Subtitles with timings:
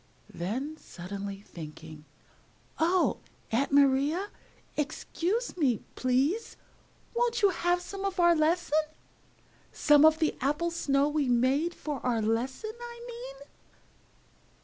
[0.33, 2.05] Then, suddenly thinking,
[2.79, 3.19] "Oh,
[3.51, 4.29] Aunt Maria,
[4.75, 6.57] excuse me, please!
[7.13, 8.81] Won't you have some of our lesson?
[9.71, 13.47] Some of the Apple Snow we made for our lesson, I mean?"